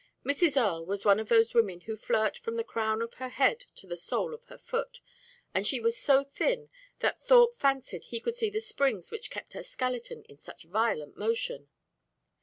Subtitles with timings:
[0.25, 0.59] Mrs.
[0.59, 3.85] Earle was one of those women who flirt from the crown of her head to
[3.85, 4.99] the sole of her foot,
[5.53, 6.69] and she was so thin
[7.01, 11.17] that Thorpe fancied he could see the springs which kept her skeleton in such violent
[11.17, 11.69] motion.